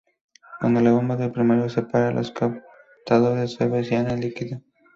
Cuando 0.59 0.81
la 0.81 0.93
bomba 0.93 1.15
del 1.15 1.31
primario 1.31 1.69
se 1.69 1.83
para, 1.83 2.09
los 2.11 2.31
captadores 2.31 3.53
se 3.53 3.67
vacían 3.67 4.07
de 4.07 4.17
líquido. 4.17 4.59